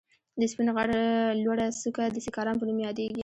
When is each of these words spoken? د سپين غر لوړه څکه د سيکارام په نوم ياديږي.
د 0.39 0.41
سپين 0.51 0.67
غر 0.75 0.89
لوړه 1.43 1.67
څکه 1.81 2.03
د 2.11 2.17
سيکارام 2.25 2.55
په 2.57 2.65
نوم 2.67 2.79
ياديږي. 2.85 3.19